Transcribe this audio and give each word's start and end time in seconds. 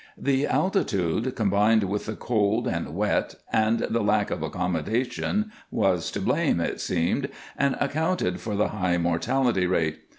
The 0.17 0.47
altitude 0.47 1.35
combined 1.35 1.83
with 1.83 2.07
the 2.07 2.15
cold 2.15 2.67
and 2.67 2.95
wet 2.95 3.35
and 3.53 3.81
the 3.81 4.01
lack 4.01 4.31
of 4.31 4.41
accommodations 4.41 5.53
was 5.69 6.09
to 6.09 6.19
blame, 6.19 6.59
it 6.59 6.81
seemed, 6.81 7.29
and 7.55 7.77
accounted 7.79 8.39
for 8.39 8.55
the 8.55 8.69
high 8.69 8.97
mortality 8.97 9.67
rate. 9.67 9.99